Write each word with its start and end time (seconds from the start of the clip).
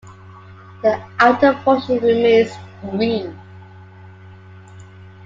The 0.81 0.99
outer 1.19 1.53
portion 1.63 1.99
remains 1.99 2.51
green. 2.89 3.39